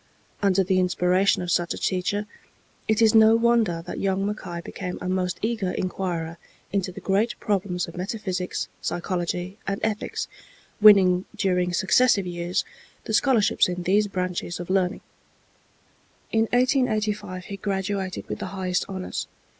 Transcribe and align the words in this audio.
Under 0.41 0.63
the 0.63 0.79
inspiration 0.79 1.43
of 1.43 1.51
such 1.51 1.75
a 1.75 1.77
teacher 1.77 2.25
it 2.87 3.03
is 3.03 3.13
no 3.13 3.35
wonder 3.35 3.83
that 3.85 3.99
young 3.99 4.25
Mackay 4.25 4.61
became 4.61 4.97
a 4.99 5.07
most 5.07 5.37
eager 5.43 5.69
inquirer 5.73 6.39
into 6.73 6.91
the 6.91 6.99
great 7.01 7.39
problems 7.39 7.87
of 7.87 7.95
metaphysics, 7.95 8.67
psychology 8.81 9.59
and 9.67 9.79
ethics, 9.83 10.27
winning 10.81 11.25
during 11.35 11.71
successive 11.71 12.25
years 12.25 12.65
the 13.03 13.13
scholarships 13.13 13.69
in 13.69 13.83
these 13.83 14.07
branches 14.07 14.59
of 14.59 14.71
learning. 14.71 15.01
In 16.31 16.47
1885 16.51 17.45
he 17.45 17.57
graduated 17.57 18.27
with 18.27 18.39
the 18.39 18.47
highest 18.57 18.85
honors. 18.89 19.27